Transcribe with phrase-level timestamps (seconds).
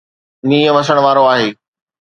[0.47, 1.47] مينهن وسڻ وارو آهي